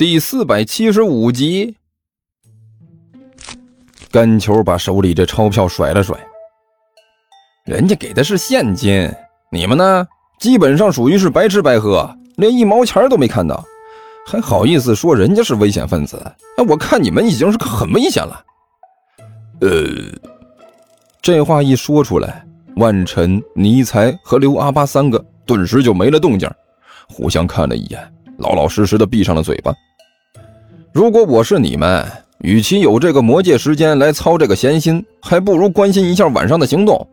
[0.00, 1.76] 第四百七十五集。
[4.10, 6.18] 甘球把手里这钞票甩了甩，
[7.66, 9.12] 人家给的是现金，
[9.52, 10.08] 你们呢，
[10.38, 13.62] 基本上属于是白吃白喝，连一毛钱都没看到，
[14.26, 16.16] 还好意思说人家是危险分子？
[16.56, 18.42] 哎，我看你们已经是很危险了。
[19.60, 19.70] 呃，
[21.20, 22.42] 这话一说出来，
[22.76, 26.50] 万晨、尼才和刘阿八三个顿时就没了动静，
[27.06, 29.70] 互相看了一眼，老老实实的闭上了嘴巴。
[30.92, 32.06] 如果我是你们。
[32.42, 37.06] 与其有这个魔界时间来操这个闲心，还不如关心一下晚上的行动。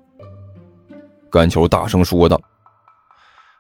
[1.30, 2.40] 甘球大声说道：“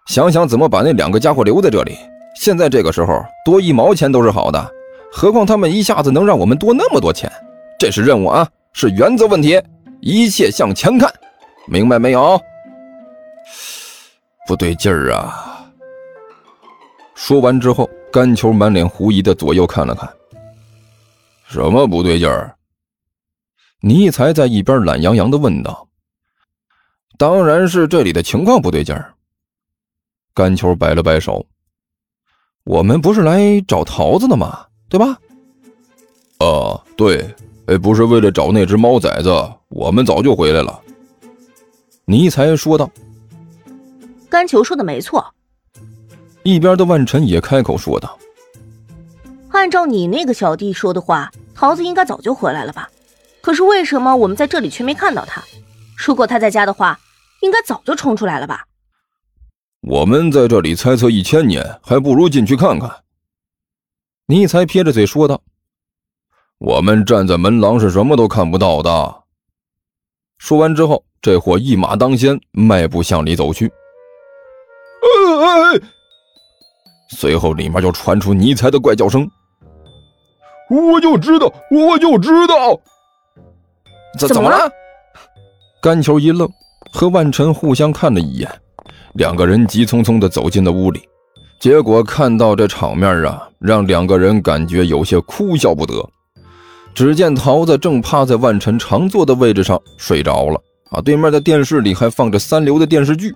[0.08, 1.98] 想想怎么把那两个家伙留在这里。
[2.40, 4.72] 现在这个时候，多一毛钱都是好的，
[5.12, 7.30] 何况他们一下子能让我们多那么多钱。
[7.77, 9.62] 这是任务啊，是原则问题，
[9.99, 11.13] 一切向前看，
[11.68, 12.40] 明白没有？”
[14.48, 15.68] 不对劲儿啊！
[17.13, 20.10] 说完之后，甘球满脸狐疑的左右看了看。
[21.48, 22.54] 什么不对劲儿？
[23.80, 25.88] 尼才在一边懒洋洋的问道
[27.18, 29.13] ：“当然是这里的情况不对劲儿。”
[30.36, 31.46] 甘球摆了摆手
[32.66, 34.66] ：“我们不是来找桃子的吗？
[34.90, 35.18] 对吧
[36.40, 37.34] ？”“啊，对，
[37.68, 39.30] 哎，不是为了找那只猫崽子，
[39.70, 40.82] 我们早就回来了。”
[42.05, 42.91] 尼才说道。
[44.30, 45.26] “甘球说的没错。”
[46.43, 48.18] 一边的万晨也开口说道。
[49.49, 52.88] 按照你那个小弟说的话，桃子应该早就回来了吧？
[53.41, 55.44] 可是为什么我们在这里却没看到他？
[55.98, 56.99] 如果他在家的话，
[57.41, 58.66] 应该早就冲出来了吧？
[59.82, 63.04] 我们在这里猜测一千年，还不如进去看看。
[64.28, 65.41] 尼才撇着嘴说道
[66.59, 69.24] ：“我们站在门廊是什么都看不到的。”
[70.38, 73.72] 说完之后，这货一马当先，迈步向里走去。
[77.09, 79.28] 随后，里面就传出尼才的怪叫声。
[80.69, 82.79] 我就知道，我就知道，
[84.18, 84.72] 怎怎么了？
[85.81, 86.50] 甘球一愣，
[86.92, 88.50] 和万晨互相看了一眼，
[89.14, 91.02] 两个人急匆匆的走进了屋里。
[91.59, 96.08] 结果看到这场面啊，让两个人感觉有些哭笑不得。
[96.94, 100.59] 只见桃子正趴在万晨常坐的位置上睡着了
[100.92, 103.34] 啊，对面的电视里还放着三流的电视剧。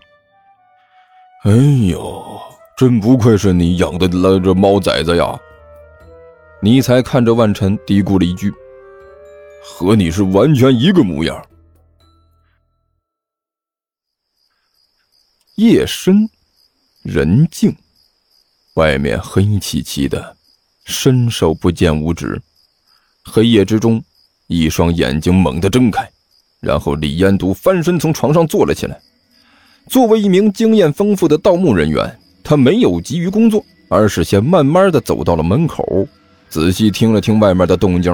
[1.44, 1.52] 哎
[1.90, 2.24] 呦，
[2.76, 5.40] 真不愧是你养的那这猫崽子呀！
[6.64, 8.54] 尼才看着万晨，嘀咕了一句
[9.66, 11.44] ：“和你是完全一个模样。”
[15.58, 16.30] 夜深
[17.02, 17.76] 人静，
[18.76, 20.38] 外面黑漆漆的，
[20.86, 22.40] 伸手不见五指。
[23.26, 24.04] 黑夜之中，
[24.46, 26.08] 一双眼睛猛地睁开，
[26.60, 29.02] 然后李彦独翻身从床上坐了起来。
[29.88, 36.08] 作为一名经验丰富的盗墓人员，他没有急于工作，而是先慢慢的走到了门口。
[36.52, 38.14] 仔细听了听外面的动静，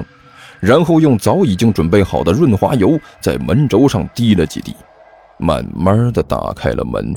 [0.60, 4.72] 然后用早已经准备好的润滑油在门轴上滴了几滴，
[5.38, 7.12] 慢慢的打开了门，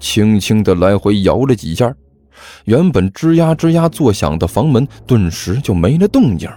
[0.00, 1.94] 轻轻的来回摇了几下，
[2.64, 6.50] 原本吱呀吱呀作响的房门顿时就没了动静。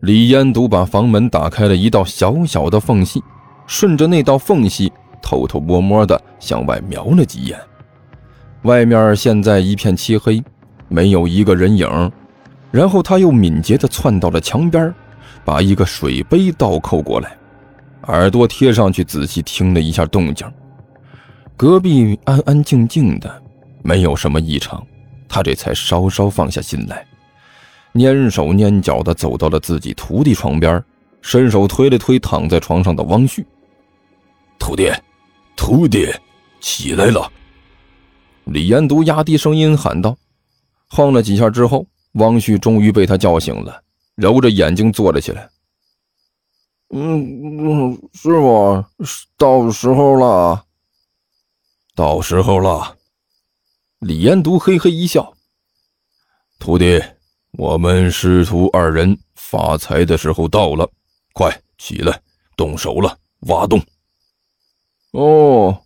[0.00, 3.22] 李烟独把房门打开了一道小小的缝隙，
[3.66, 7.58] 顺着那道缝隙偷偷摸摸的向外瞄了几眼，
[8.64, 10.44] 外面现在一片漆黑，
[10.88, 12.12] 没有一个人影。
[12.76, 14.94] 然后他又敏捷地窜到了墙边，
[15.46, 17.34] 把一个水杯倒扣过来，
[18.02, 20.46] 耳朵贴上去仔细听了一下动静。
[21.56, 23.42] 隔壁安安静静的，
[23.82, 24.86] 没有什么异常，
[25.26, 27.06] 他这才稍稍放下心来，
[27.94, 30.84] 蹑手蹑脚地走到了自己徒弟床边，
[31.22, 33.42] 伸手推了推躺在床上的汪旭
[34.60, 34.92] ：“徒弟，
[35.56, 36.12] 徒弟，
[36.60, 37.32] 起来了！”
[38.44, 40.14] 李延都压低声音喊道，
[40.90, 41.86] 晃了几下之后。
[42.16, 43.82] 汪旭终于被他叫醒了，
[44.14, 45.48] 揉着眼睛坐了起来。
[46.90, 47.20] 嗯
[47.58, 48.84] 嗯，师傅，
[49.36, 50.64] 到时候了，
[51.94, 52.96] 到时候了。
[53.98, 55.34] 李延独嘿嘿一笑
[56.60, 57.02] ：“徒弟，
[57.52, 60.88] 我们师徒二人发财的时候到了，
[61.32, 62.20] 快起来，
[62.56, 63.18] 动手了，
[63.48, 63.82] 挖洞。”
[65.12, 65.82] 哦。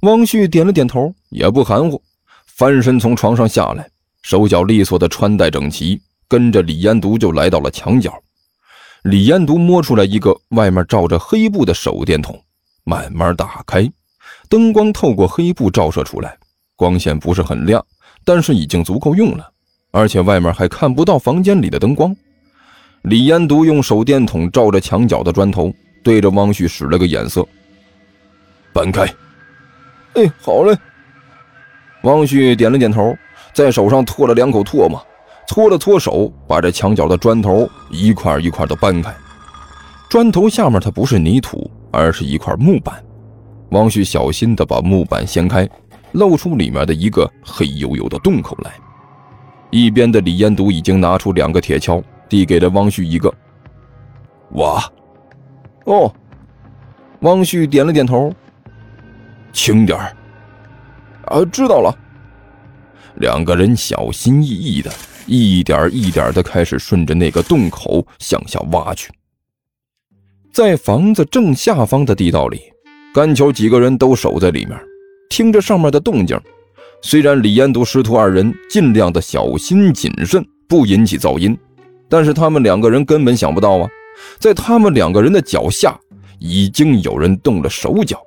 [0.00, 2.02] 汪旭点了点头，也不含糊，
[2.46, 3.88] 翻身从床上下来。
[4.22, 8.12] 手脚利索的穿戴整齐，跟着李延独就来到了墙角。
[9.02, 12.40] 李延独摸出来一个外面罩着黑布的手电筒，
[12.84, 13.90] 慢慢打开，
[14.48, 16.38] 灯光透过黑布照射出来，
[16.76, 17.84] 光线不是很亮，
[18.24, 19.50] 但是已经足够用了，
[19.90, 22.14] 而且外面还看不到房间里的灯光。
[23.02, 27.44] 李延独用手电筒照着墙角的砖头，对着汪旭使了个眼色
[28.72, 29.12] ：“搬开。
[30.14, 30.78] ”“哎，好嘞。”
[32.04, 33.16] 汪旭点了点头。
[33.52, 35.00] 在手上唾了两口唾沫，
[35.46, 39.14] 搓了搓手，把这墙角的砖头一块一块的搬开。
[40.08, 43.02] 砖头下面它不是泥土，而是一块木板。
[43.70, 45.68] 汪旭小心的把木板掀开，
[46.12, 48.72] 露出里面的一个黑黝黝的洞口来。
[49.70, 53.32] 一边的李延笃已经拿出两个铁锹，递给了汪旭一个。
[54.50, 54.78] 我，
[55.84, 56.14] 哦，
[57.20, 58.30] 汪旭点了点头。
[59.52, 60.16] 轻点儿。
[61.26, 61.94] 啊，知道了。
[63.22, 64.92] 两个人小心翼翼的，
[65.26, 69.12] 一点一点的开始顺着那个洞口向下挖去。
[70.52, 72.60] 在房子正下方的地道里，
[73.14, 74.76] 甘球几个人都守在里面，
[75.30, 76.36] 听着上面的动静。
[77.00, 81.56] 虽然李延笃师徒二人尽量的小心谨慎，不引起噪音，
[82.08, 83.88] 但是他们两个人根本想不到啊，
[84.40, 85.96] 在他们两个人的脚下
[86.40, 88.20] 已经有人动了手脚，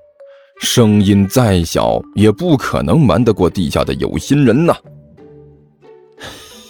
[0.61, 4.75] 声音再小也不可能瞒得过地下的有心人呐。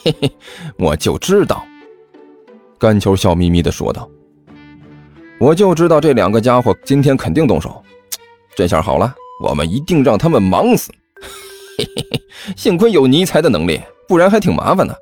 [0.04, 0.32] 嘿嘿，
[0.78, 1.64] 我就知道。
[2.78, 4.10] 甘球笑眯眯地说道
[5.40, 7.82] ：“我就知道这两个家伙今天肯定动手，
[8.56, 10.92] 这下好了，我们一定让他们忙死。”
[11.78, 12.22] 嘿嘿嘿，
[12.56, 14.96] 幸亏有尼才的能力，不然还挺麻烦的。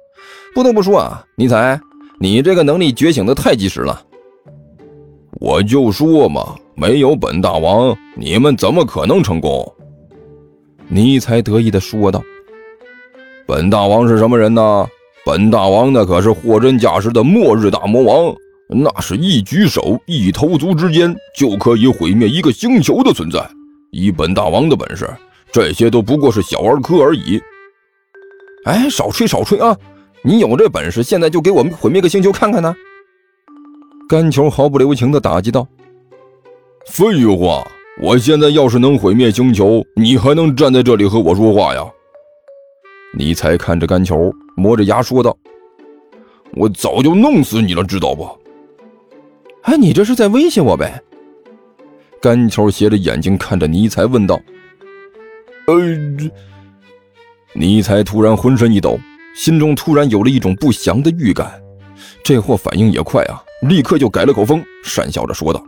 [0.54, 1.80] 不得不说啊，尼才，
[2.20, 4.06] 你这个能力觉醒的太及时了。
[5.42, 9.74] 我就说嘛，没有本大王，你们怎么可能成功？
[10.88, 12.22] 尼才得意的说道。
[13.46, 14.88] 本大王是什么人呢？
[15.26, 18.36] 本大王那可是货真价实的末日大魔王，
[18.68, 23.40] 那是一举手一投足之间就可以毁灭一个星球的存在。
[23.92, 25.10] 以本大王的本事。
[25.52, 27.40] 这些都不过是小儿科而已。
[28.66, 29.78] 哎，少吹少吹啊！
[30.24, 32.74] 你有这本事，现在就给我们毁灭个星球看看呢！
[34.10, 35.68] 甘球毫不留情地打击道
[36.86, 37.66] ：“废话！
[38.02, 41.82] 我现在要是能毁灭星球，你还能站在这里和我说话呀？”
[43.18, 45.36] 尼才看着甘球，磨着牙说道
[46.56, 48.28] ：“我早就弄死你了，知道不？”
[49.64, 51.02] 哎，你这是在威胁我呗？
[52.22, 54.40] 甘球斜着眼睛看着尼才问道。
[55.68, 55.80] 呃，
[57.54, 59.00] 尼才突然浑身一抖，
[59.36, 61.62] 心中突然有了一种不祥的预感。
[62.24, 65.64] 这货反应也快啊，立刻就改了口风，讪笑着说道：“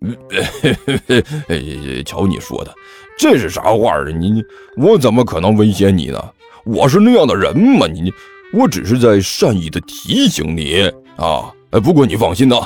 [0.00, 2.72] 呃，嘿嘿嘿，哎瞧你说的，
[3.18, 4.04] 这是啥话啊？
[4.16, 4.44] 你你，
[4.76, 6.22] 我怎么可能威胁你呢？
[6.64, 7.86] 我是那样的人吗？
[7.86, 8.12] 你你，
[8.52, 10.82] 我只是在善意的提醒你
[11.16, 11.52] 啊。
[11.70, 12.56] 哎，不过你放心呐，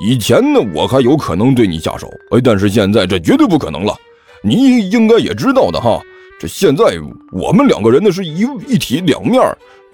[0.00, 3.94] 以前呢，我还有可能对你下手，哎，但是现在这绝对不可能了。”
[4.42, 6.00] 你应该也知道的哈，
[6.38, 6.84] 这现在
[7.32, 9.42] 我们两个人呢是一一体两面，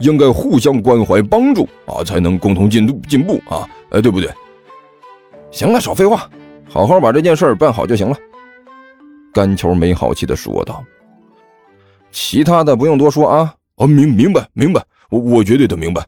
[0.01, 4.29] 应该互相关怀帮助啊，才能共同进步进步啊，哎，对不对？
[5.51, 6.29] 行了，少废话，
[6.73, 8.17] 好好把这件事办好就行了。
[9.33, 10.83] 甘球没好气的说道
[12.11, 16.05] ：“其他的不用多说啊。”啊，明明白明白，我我绝对的明白。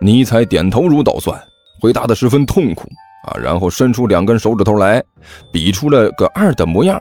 [0.00, 1.38] 尼采点头如捣蒜，
[1.80, 2.88] 回答的十分痛苦
[3.26, 5.02] 啊，然后伸出两根手指头来，
[5.52, 7.00] 比出了个二的模样。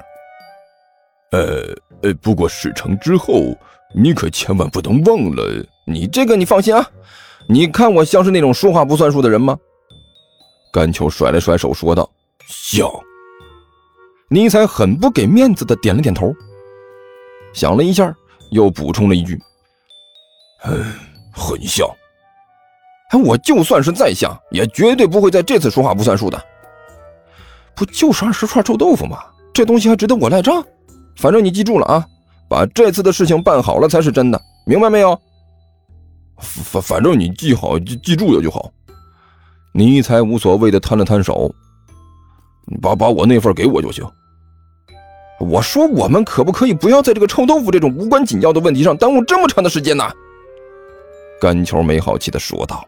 [1.32, 3.56] 呃呃，不过事成之后，
[3.94, 5.66] 你可千万不能忘了。
[5.86, 6.90] 你这个你放心啊，
[7.48, 9.58] 你看我像是那种说话不算数的人吗？
[10.72, 12.10] 甘秋甩了甩手说道
[12.48, 12.90] ：“像。”
[14.30, 16.34] 尼采很不给面子的点了点头，
[17.54, 18.14] 想了一下，
[18.52, 19.40] 又补充了一句
[20.66, 20.94] ：“嗯，
[21.32, 21.88] 很像。
[23.12, 26.44] 哎，我就算是再像，也绝对不会在这次说话不算数的。
[27.76, 29.20] 不就是二十串臭豆腐吗？
[29.54, 30.64] 这东西还值得我赖账？”
[31.16, 32.04] 反正你记住了啊，
[32.50, 35.20] 把这次的事情办好了才是真的，明白没有？
[36.38, 38.72] 反反正你记好记记住了就好。
[39.74, 41.54] 尼采无所谓的摊了摊手，
[42.82, 44.06] 把把我那份给我就行。
[45.40, 50.10] 我说我们可不可以不要在这个臭豆腐这种无关紧要的问题上耽误这么长的时间呢？
[51.42, 52.86] 甘球没好气的说道。